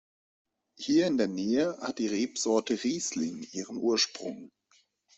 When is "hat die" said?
1.79-2.07